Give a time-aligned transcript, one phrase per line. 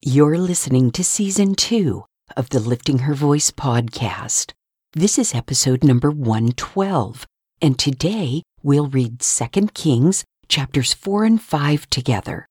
[0.00, 2.04] You're listening to season two
[2.36, 4.52] of the Lifting Her Voice podcast.
[4.92, 7.26] This is episode number 112,
[7.60, 12.46] and today we'll read 2 Kings chapters 4 and 5 together.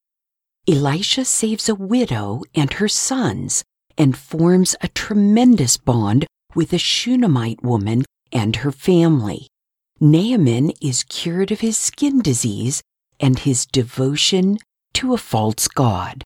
[0.68, 3.64] Elisha saves a widow and her sons
[3.98, 9.48] and forms a tremendous bond with a Shunammite woman and her family.
[10.02, 12.82] Naaman is cured of his skin disease
[13.22, 14.58] and his devotion
[14.96, 16.26] to a false god.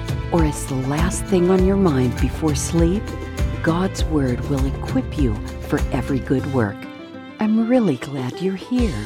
[0.31, 3.03] or as the last thing on your mind before sleep,
[3.63, 5.35] God's Word will equip you
[5.67, 6.77] for every good work.
[7.39, 9.05] I'm really glad you're here.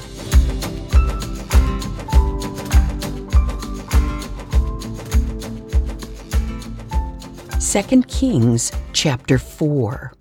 [7.59, 10.13] Second Kings chapter 4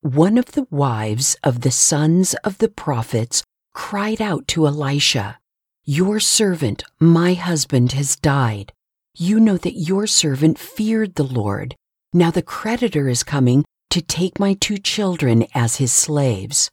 [0.00, 3.42] One of the wives of the sons of the prophets
[3.74, 5.38] cried out to Elisha,
[5.84, 8.72] Your servant, my husband, has died
[9.14, 11.76] you know that your servant feared the Lord.
[12.12, 16.70] Now the creditor is coming to take my two children as his slaves.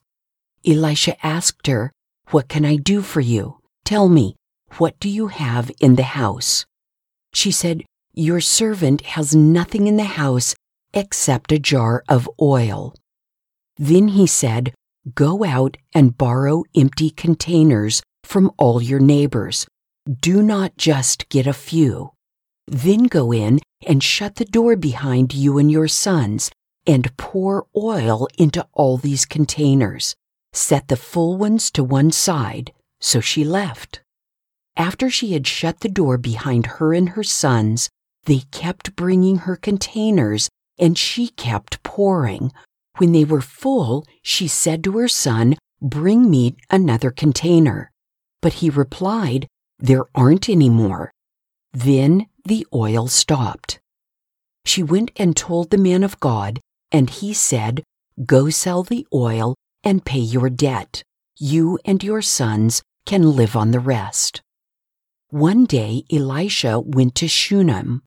[0.66, 1.92] Elisha asked her,
[2.30, 3.58] What can I do for you?
[3.84, 4.36] Tell me,
[4.78, 6.64] what do you have in the house?
[7.34, 10.54] She said, Your servant has nothing in the house
[10.94, 12.94] except a jar of oil.
[13.76, 14.72] Then he said,
[15.14, 19.66] Go out and borrow empty containers from all your neighbors.
[20.20, 22.12] Do not just get a few.
[22.70, 26.52] Then go in and shut the door behind you and your sons,
[26.86, 30.14] and pour oil into all these containers.
[30.52, 32.72] Set the full ones to one side.
[33.00, 34.02] So she left.
[34.76, 37.90] After she had shut the door behind her and her sons,
[38.26, 42.52] they kept bringing her containers, and she kept pouring.
[42.98, 47.90] When they were full, she said to her son, Bring me another container.
[48.40, 49.48] But he replied,
[49.80, 51.10] There aren't any more.
[51.72, 53.80] Then the oil stopped.
[54.64, 56.60] She went and told the man of God,
[56.92, 57.82] and he said,
[58.26, 61.02] Go sell the oil and pay your debt.
[61.38, 64.42] You and your sons can live on the rest.
[65.30, 68.02] One day Elisha went to Shunem.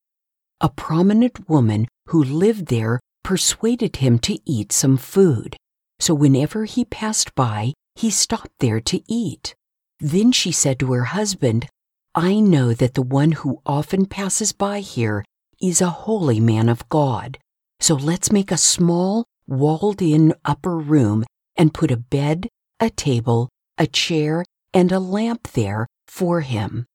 [0.62, 5.58] A prominent woman who lived there persuaded him to eat some food.
[6.00, 9.56] So whenever he passed by, he stopped there to eat.
[10.00, 11.68] Then she said to her husband,
[12.16, 15.26] I know that the one who often passes by here
[15.60, 17.40] is a holy man of God.
[17.80, 21.24] So let's make a small, walled in upper room
[21.56, 26.86] and put a bed, a table, a chair, and a lamp there for him.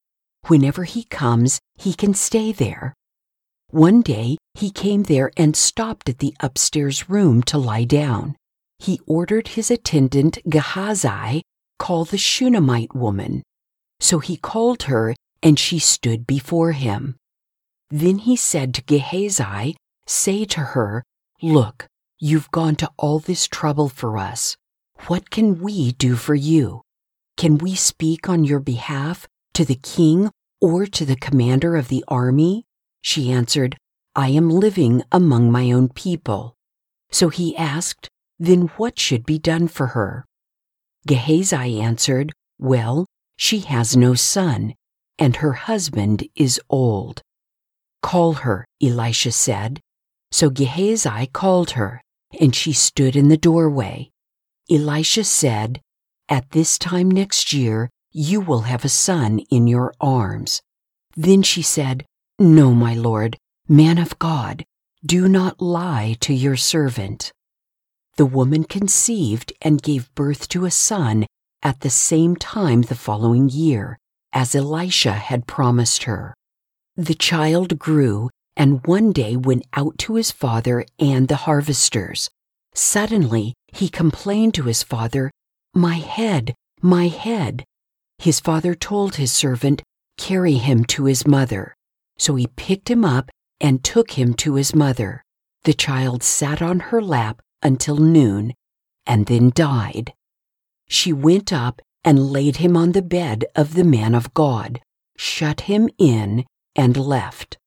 [0.47, 2.95] Whenever he comes, he can stay there.
[3.71, 8.37] One day he came there and stopped at the upstairs room to lie down.
[8.79, 11.43] He ordered his attendant Gehazi
[11.79, 13.43] call the Shunammite woman.
[14.01, 17.17] So he called her, and she stood before him.
[17.91, 19.77] Then he said to Gehazi,
[20.07, 21.03] Say to her,
[21.43, 21.87] Look,
[22.19, 24.57] you've gone to all this trouble for us.
[25.07, 26.83] What can we do for you?
[27.37, 32.05] Can we speak on your behalf to the king or to the commander of the
[32.09, 32.65] army?
[33.01, 33.77] She answered,
[34.17, 36.55] I am living among my own people.
[37.11, 38.09] So he asked,
[38.39, 40.25] Then what should be done for her?
[41.07, 43.07] Gehazi answered, Well,
[43.39, 44.75] she has no son,
[45.17, 47.23] and her husband is old.
[48.03, 49.81] Call her, Elisha said.
[50.33, 52.03] So Gehazi called her,
[52.39, 54.11] and she stood in the doorway.
[54.69, 55.81] Elisha said,
[56.29, 60.61] At this time next year you will have a son in your arms.
[61.17, 62.05] Then she said,
[62.41, 63.39] No, my lord,
[63.69, 64.65] man of God,
[65.07, 67.33] do not lie to your servant.
[68.17, 71.25] The woman conceived and gave birth to a son
[71.63, 73.99] at the same time the following year,
[74.33, 76.35] as Elisha had promised her.
[76.97, 82.29] The child grew and one day went out to his father and the harvesters.
[82.75, 85.31] Suddenly he complained to his father,
[85.75, 87.65] My head, my head.
[88.19, 89.83] His father told his servant,
[90.17, 91.75] Carry him to his mother.
[92.19, 93.31] So he picked him up
[93.61, 95.23] and took him to his mother.
[95.63, 98.55] The child sat on her lap until noon
[99.07, 100.13] and then died
[100.89, 104.81] she went up and laid him on the bed of the man of God.
[105.21, 106.47] shut him in,
[106.77, 107.59] and left.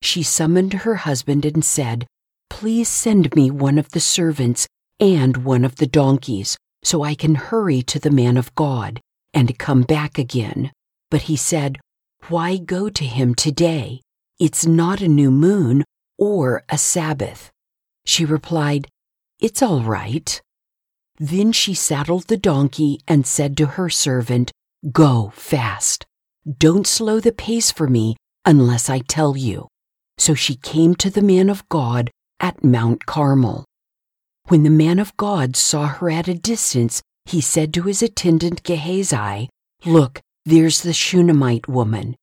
[0.00, 2.06] She summoned her husband and said,
[2.48, 4.66] Please send me one of the servants
[4.98, 9.00] and one of the donkeys, so I can hurry to the man of God
[9.34, 10.72] and come back again.
[11.10, 11.78] But he said,
[12.28, 14.00] Why go to him today?
[14.40, 15.84] It's not a new moon
[16.18, 17.50] or a Sabbath.
[18.06, 18.88] She replied,
[19.38, 20.40] It's all right.
[21.18, 24.52] Then she saddled the donkey and said to her servant,
[24.92, 26.04] Go fast.
[26.58, 29.68] Don't slow the pace for me unless I tell you.
[30.18, 32.10] So she came to the man of God
[32.40, 33.64] at Mount Carmel.
[34.48, 38.62] When the man of God saw her at a distance, he said to his attendant
[38.62, 39.48] Gehazi,
[39.84, 42.14] Look, there's the Shunammite woman.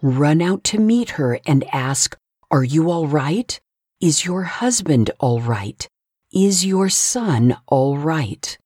[0.00, 2.16] Run out to meet her and ask,
[2.50, 3.58] Are you all right?
[4.00, 5.86] Is your husband all right?
[6.36, 8.58] Is your son all right?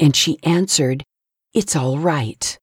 [0.00, 1.04] And she answered,
[1.52, 2.58] It's all right.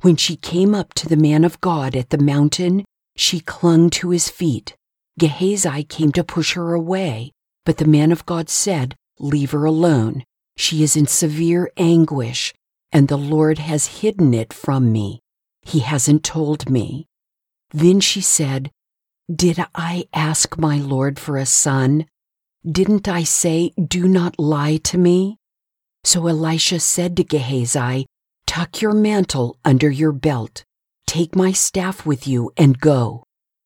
[0.00, 2.86] When she came up to the man of God at the mountain,
[3.18, 4.74] she clung to his feet.
[5.18, 7.32] Gehazi came to push her away,
[7.66, 10.24] but the man of God said, Leave her alone.
[10.56, 12.54] She is in severe anguish,
[12.92, 15.20] and the Lord has hidden it from me.
[15.60, 17.08] He hasn't told me.
[17.72, 18.70] Then she said,
[19.30, 22.06] Did I ask my Lord for a son?
[22.64, 25.38] Didn't I say, Do not lie to me?
[26.04, 28.06] So Elisha said to Gehazi,
[28.46, 30.64] Tuck your mantle under your belt.
[31.06, 33.24] Take my staff with you and go.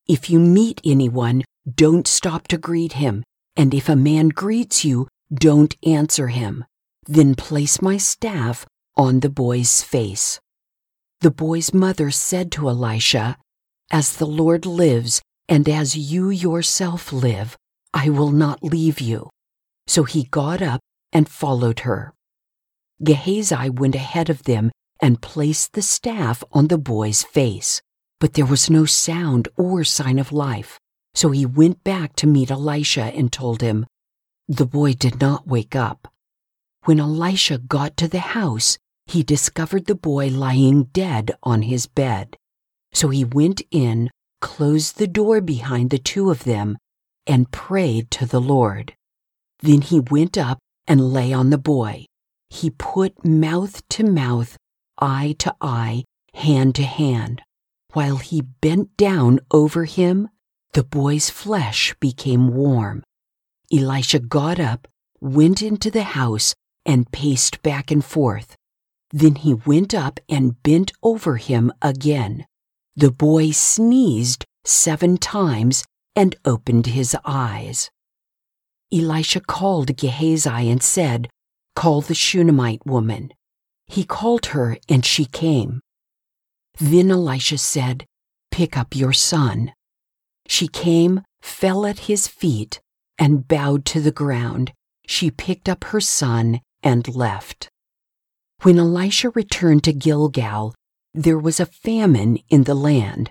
[0.08, 3.22] If you meet anyone, don't stop to greet him,
[3.56, 6.64] and if a man greets you, don't answer him.
[7.06, 8.66] Then place my staff
[8.96, 10.40] on the boy's face.
[11.20, 13.36] The boy's mother said to Elisha,
[13.90, 17.56] As the Lord lives, and as you yourself live,
[17.92, 19.30] I will not leave you.
[19.86, 20.80] So he got up
[21.12, 22.14] and followed her.
[23.02, 24.70] Gehazi went ahead of them
[25.00, 27.80] and placed the staff on the boy's face,
[28.20, 30.78] but there was no sound or sign of life.
[31.14, 33.86] So he went back to meet Elisha and told him,
[34.48, 36.08] The boy did not wake up.
[36.84, 42.36] When Elisha got to the house, he discovered the boy lying dead on his bed.
[42.92, 44.10] So he went in,
[44.40, 46.78] closed the door behind the two of them,
[47.30, 48.94] and prayed to the Lord.
[49.60, 52.06] Then he went up and lay on the boy.
[52.48, 54.56] He put mouth to mouth,
[55.00, 56.02] eye to eye,
[56.34, 57.42] hand to hand.
[57.92, 60.28] While he bent down over him,
[60.72, 63.04] the boy's flesh became warm.
[63.72, 64.88] Elisha got up,
[65.20, 66.54] went into the house,
[66.84, 68.56] and paced back and forth.
[69.12, 72.46] Then he went up and bent over him again.
[72.96, 75.84] The boy sneezed seven times
[76.16, 77.90] and opened his eyes.
[78.92, 81.28] Elisha called Gehazi and said,
[81.76, 83.32] Call the Shunammite woman.
[83.86, 85.80] He called her and she came.
[86.78, 88.06] Then Elisha said,
[88.50, 89.72] Pick up your son.
[90.46, 92.80] She came, fell at his feet,
[93.18, 94.72] and bowed to the ground.
[95.06, 97.68] She picked up her son and left.
[98.62, 100.74] When Elisha returned to Gilgal,
[101.14, 103.30] there was a famine in the land.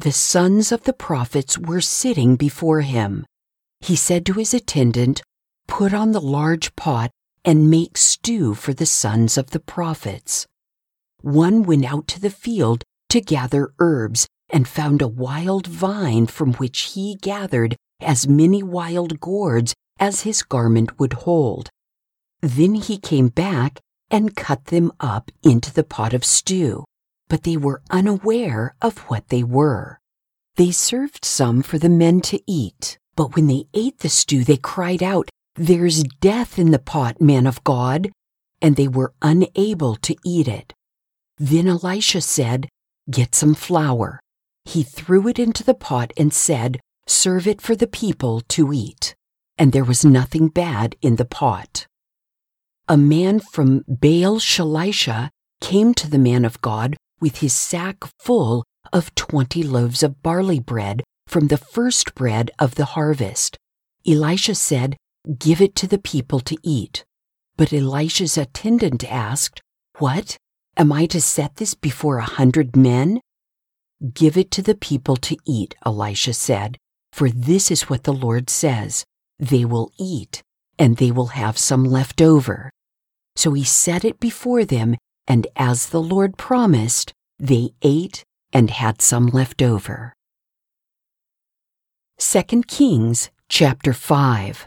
[0.00, 3.26] The sons of the prophets were sitting before him.
[3.80, 5.22] He said to his attendant,
[5.66, 7.10] Put on the large pot
[7.44, 10.46] and make stew for the sons of the prophets.
[11.22, 16.52] One went out to the field to gather herbs and found a wild vine from
[16.54, 21.70] which he gathered as many wild gourds as his garment would hold.
[22.40, 23.80] Then he came back
[24.12, 26.84] and cut them up into the pot of stew,
[27.28, 30.00] but they were unaware of what they were.
[30.56, 34.56] They served some for the men to eat, but when they ate the stew, they
[34.56, 38.10] cried out, There's death in the pot, man of God!
[38.60, 40.72] And they were unable to eat it.
[41.36, 42.68] Then Elisha said,
[43.10, 44.20] Get some flour.
[44.64, 49.14] He threw it into the pot and said, Serve it for the people to eat.
[49.56, 51.86] And there was nothing bad in the pot
[52.88, 55.28] a man from Baal Shalisha
[55.60, 60.60] came to the man of God with his sack full of twenty loaves of barley
[60.60, 63.56] bread from the first bread of the harvest.
[64.06, 64.96] Elisha said,
[65.38, 67.04] Give it to the people to eat.
[67.56, 69.60] But Elisha's attendant asked,
[69.98, 70.36] What?
[70.76, 73.20] Am I to set this before a hundred men?
[74.14, 76.78] Give it to the people to eat, Elisha said,
[77.12, 79.04] for this is what the Lord says
[79.38, 80.42] They will eat,
[80.78, 82.70] and they will have some left over.
[83.34, 84.96] So he set it before them,
[85.28, 90.14] and as the Lord promised, they ate and had some left over.
[92.18, 94.66] 2 Kings chapter 5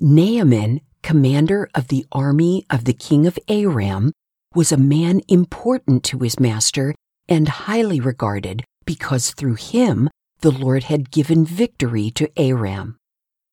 [0.00, 4.12] Naaman, commander of the army of the king of Aram,
[4.54, 6.94] was a man important to his master
[7.28, 10.08] and highly regarded because through him
[10.40, 12.96] the Lord had given victory to Aram.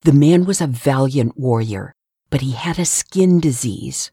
[0.04, 1.94] The man was a valiant warrior,
[2.30, 4.12] but he had a skin disease.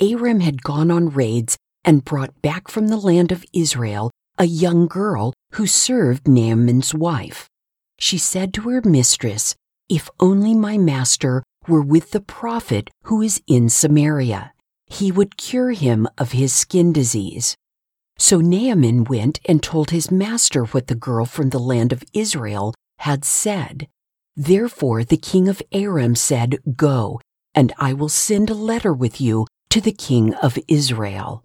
[0.00, 4.86] Aram had gone on raids and brought back from the land of Israel a young
[4.86, 7.46] girl who served Naaman's wife.
[7.98, 9.54] She said to her mistress,
[9.88, 14.54] If only my master were with the prophet who is in Samaria,
[14.86, 17.54] he would cure him of his skin disease.
[18.16, 22.74] So Naaman went and told his master what the girl from the land of Israel
[23.00, 23.88] had said.
[24.36, 27.20] Therefore the king of Aram said, Go,
[27.54, 31.42] and I will send a letter with you to the king of Israel.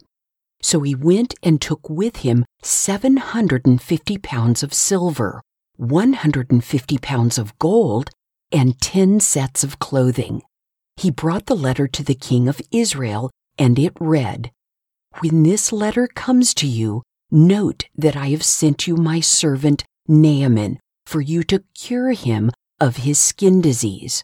[0.62, 5.42] So he went and took with him 750 pounds of silver,
[5.78, 8.10] 150 pounds of gold,
[8.52, 10.42] and 10 sets of clothing.
[10.98, 14.52] He brought the letter to the king of Israel, and it read,
[15.20, 20.80] When this letter comes to you, note that I have sent you my servant Naaman
[21.06, 24.24] for you to cure him of his skin disease.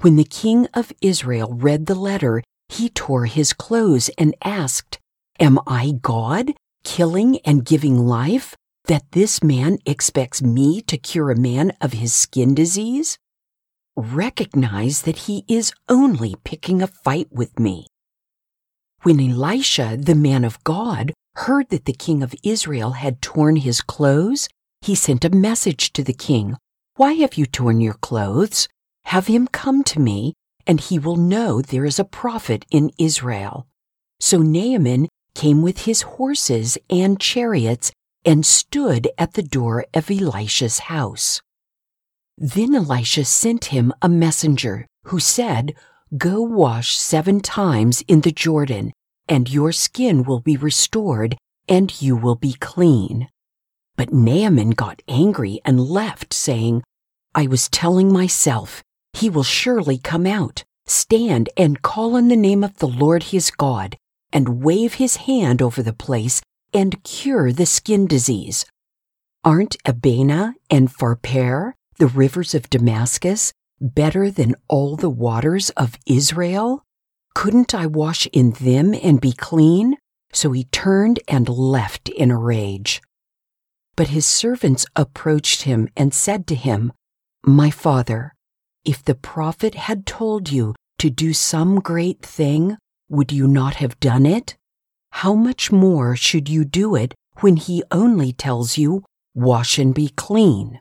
[0.00, 4.98] When the king of Israel read the letter, he tore his clothes and asked,
[5.40, 6.52] Am I God,
[6.84, 8.56] killing and giving life,
[8.86, 13.18] that this man expects me to cure a man of his skin disease?
[13.96, 17.86] Recognize that he is only picking a fight with me.
[19.02, 23.80] When Elisha, the man of God, heard that the king of Israel had torn his
[23.80, 24.48] clothes,
[24.80, 26.56] he sent a message to the king
[26.96, 28.68] Why have you torn your clothes?
[29.06, 30.34] Have him come to me,
[30.66, 33.66] and he will know there is a prophet in Israel.
[34.20, 37.92] So Naaman came with his horses and chariots
[38.24, 41.42] and stood at the door of Elisha's house.
[42.38, 45.74] Then Elisha sent him a messenger who said,
[46.16, 48.92] Go wash seven times in the Jordan,
[49.28, 51.36] and your skin will be restored,
[51.68, 53.28] and you will be clean.
[53.96, 56.82] But Naaman got angry and left, saying,
[57.34, 58.82] I was telling myself,
[59.14, 63.50] he will surely come out, stand and call on the name of the Lord his
[63.50, 63.96] God,
[64.32, 66.42] and wave his hand over the place
[66.72, 68.66] and cure the skin disease.
[69.44, 76.82] Aren't Abana and Pharpar, the rivers of Damascus, better than all the waters of Israel?
[77.34, 79.96] Couldn't I wash in them and be clean?
[80.32, 83.00] So he turned and left in a rage.
[83.96, 86.92] But his servants approached him and said to him,
[87.44, 88.33] My father,
[88.84, 92.76] if the prophet had told you to do some great thing,
[93.08, 94.56] would you not have done it?
[95.10, 100.10] How much more should you do it when he only tells you, Wash and be
[100.10, 100.80] clean?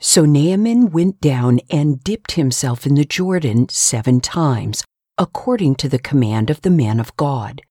[0.00, 4.84] So Naaman went down and dipped himself in the Jordan seven times,
[5.16, 7.62] according to the command of the man of God.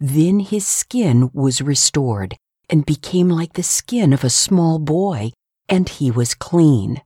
[0.00, 2.36] Then his skin was restored
[2.70, 5.32] and became like the skin of a small boy,
[5.68, 7.02] and he was clean.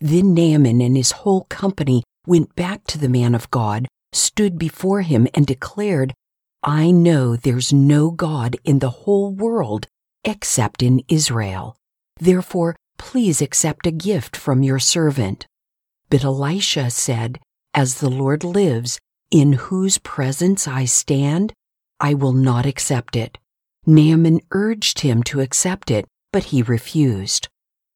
[0.00, 5.02] Then Naaman and his whole company went back to the man of God stood before
[5.02, 6.14] him and declared,
[6.62, 9.86] I know there's no God in the whole world
[10.24, 11.76] except in Israel.
[12.18, 15.46] Therefore, please accept a gift from your servant.
[16.10, 17.38] But Elisha said,
[17.72, 18.98] As the Lord lives,
[19.30, 21.52] in whose presence I stand,
[22.00, 23.38] I will not accept it.
[23.86, 27.48] Naaman urged him to accept it, but he refused.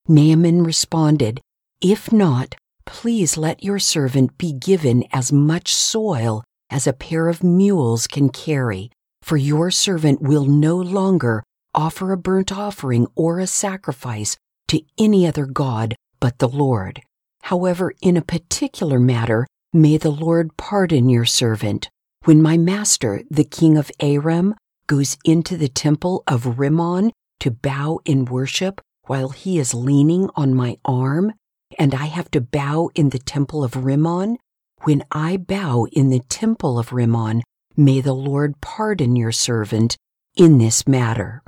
[0.08, 1.40] Naaman responded,
[1.81, 2.54] If not,
[2.87, 8.28] Please let your servant be given as much soil as a pair of mules can
[8.28, 8.90] carry,
[9.23, 11.43] for your servant will no longer
[11.75, 14.37] offer a burnt offering or a sacrifice
[14.69, 17.00] to any other God but the Lord.
[17.43, 21.88] However, in a particular matter, may the Lord pardon your servant.
[22.25, 24.54] When my master, the king of Aram,
[24.87, 30.54] goes into the temple of Rimmon to bow in worship while he is leaning on
[30.54, 31.33] my arm,
[31.78, 34.38] and I have to bow in the temple of Rimmon,
[34.83, 37.43] when I bow in the temple of Rimmon,
[37.76, 39.97] may the Lord pardon your servant
[40.37, 41.43] in this matter.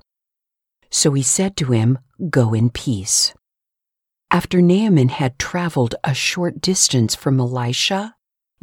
[0.91, 1.99] So he said to him,
[2.31, 3.35] Go in peace.
[4.31, 8.15] After Naaman had traveled a short distance from Elisha,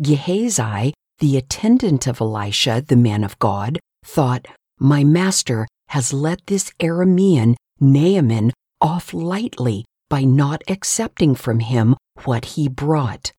[0.02, 4.48] Gehazi, the attendant of Elisha, the man of God, thought,
[4.80, 8.52] My master has let this Aramean Naaman
[8.82, 13.32] off lightly by not accepting from him what he brought.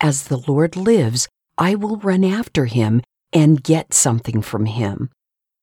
[0.00, 3.02] As the Lord lives, I will run after him
[3.34, 5.10] and get something from him.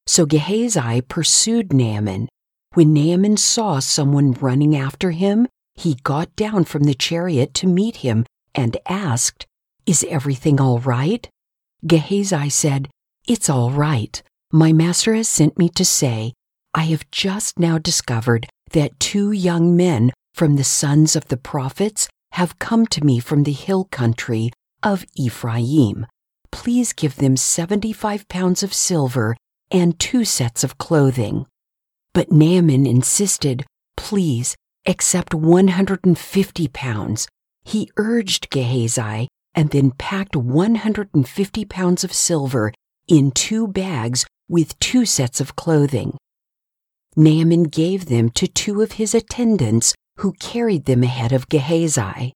[0.05, 2.29] So Gehazi pursued Naaman.
[2.75, 8.05] When Naaman saw someone running after him, he got down from the chariot to meet
[8.05, 9.47] him and asked,
[9.87, 11.27] Is everything all right?
[11.87, 12.89] Gehazi said,
[13.27, 14.21] It's all right.
[14.51, 16.33] My master has sent me to say,
[16.75, 22.07] I have just now discovered that two young men from the sons of the prophets
[22.31, 24.49] have come to me from the hill country
[24.81, 26.05] of Ephraim.
[26.49, 29.35] Please give them 75 pounds of silver
[29.69, 31.45] and two sets of clothing.
[32.13, 33.65] But Naaman insisted,
[33.97, 34.55] please
[34.85, 37.27] accept 150 pounds.
[37.65, 42.71] He urged Gehazi and then packed 150 pounds of silver
[43.09, 46.17] in two bags with two sets of clothing.
[47.17, 52.33] Naaman gave them to two of his attendants who carried them ahead of Gehazi.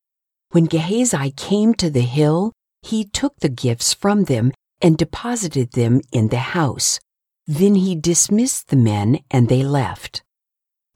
[0.52, 6.02] When Gehazi came to the hill, he took the gifts from them and deposited them
[6.12, 7.00] in the house.
[7.48, 10.24] Then he dismissed the men and they left.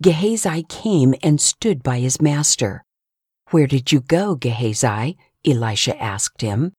[0.01, 2.84] Gehazi came and stood by his master.
[3.50, 5.17] Where did you go, Gehazi?
[5.46, 6.74] Elisha asked him.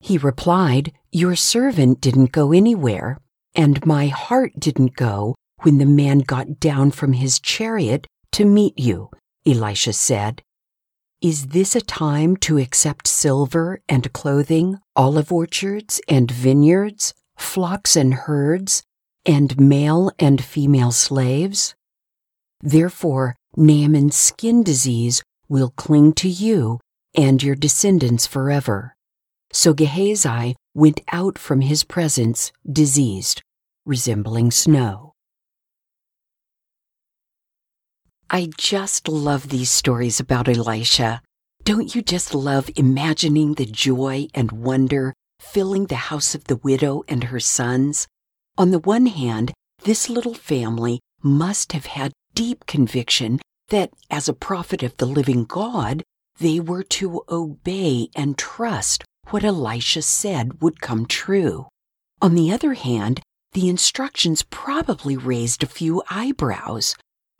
[0.00, 3.18] He replied, Your servant didn't go anywhere,
[3.54, 8.78] and my heart didn't go when the man got down from his chariot to meet
[8.78, 9.10] you,
[9.46, 10.42] Elisha said.
[11.22, 18.12] Is this a time to accept silver and clothing, olive orchards and vineyards, flocks and
[18.12, 18.82] herds,
[19.24, 21.74] and male and female slaves?
[22.60, 26.80] Therefore, Naaman's skin disease will cling to you
[27.14, 28.94] and your descendants forever.
[29.52, 33.40] So Gehazi went out from his presence diseased,
[33.86, 35.05] resembling snow.
[38.28, 41.22] I just love these stories about Elisha.
[41.62, 47.04] Don't you just love imagining the joy and wonder filling the house of the widow
[47.06, 48.08] and her sons?
[48.58, 49.52] On the one hand,
[49.84, 55.44] this little family must have had deep conviction that, as a prophet of the living
[55.44, 56.02] God,
[56.40, 61.68] they were to obey and trust what Elisha said would come true.
[62.20, 63.20] On the other hand,
[63.52, 66.96] the instructions probably raised a few eyebrows,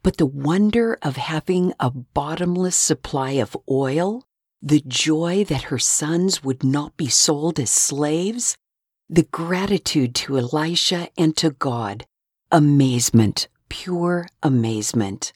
[0.07, 4.23] but the wonder of having a bottomless supply of oil,
[4.63, 8.57] the joy that her sons would not be sold as slaves,
[9.11, 12.07] the gratitude to Elisha and to God,
[12.53, 15.33] amazement, pure amazement.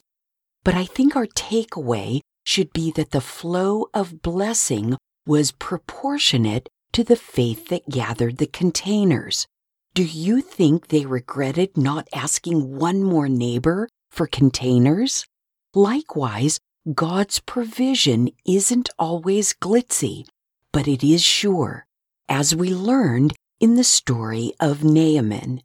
[0.63, 7.03] But I think our takeaway should be that the flow of blessing was proportionate to
[7.03, 9.49] the faith that gathered the containers.
[9.95, 15.27] Do you think they regretted not asking one more neighbor for containers?
[15.75, 16.59] Likewise,
[16.95, 20.27] God's provision isn't always glitzy,
[20.73, 21.87] but it is sure,
[22.29, 25.63] as we learned in the story of Naaman.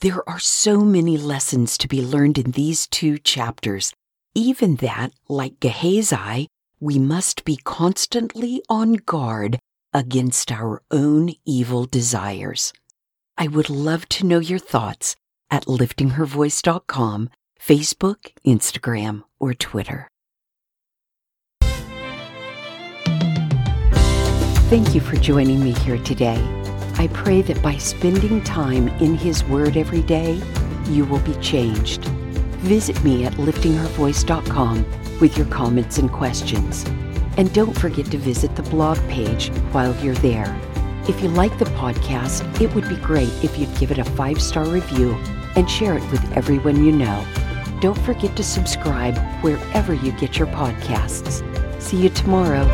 [0.00, 3.92] There are so many lessons to be learned in these two chapters
[4.38, 6.46] even that, like Gehazi,
[6.78, 9.58] we must be constantly on guard
[9.92, 12.72] against our own evil desires.
[13.36, 15.16] I would love to know your thoughts
[15.50, 17.30] at liftinghervoice.com,
[17.60, 20.08] Facebook, Instagram, or Twitter.
[24.70, 26.42] Thank you for joining me here today.
[26.94, 30.40] I pray that by spending time in His Word every day,
[30.88, 32.08] you will be changed
[32.58, 34.84] Visit me at liftinghervoice.com
[35.20, 36.84] with your comments and questions.
[37.36, 40.60] And don't forget to visit the blog page while you're there.
[41.08, 44.42] If you like the podcast, it would be great if you'd give it a five
[44.42, 45.12] star review
[45.54, 47.24] and share it with everyone you know.
[47.80, 51.42] Don't forget to subscribe wherever you get your podcasts.
[51.80, 52.66] See you tomorrow.